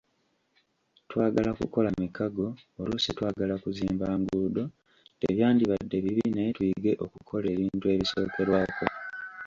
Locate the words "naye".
6.35-6.49